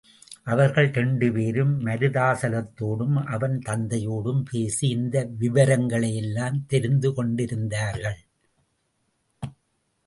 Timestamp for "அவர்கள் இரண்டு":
0.43-1.31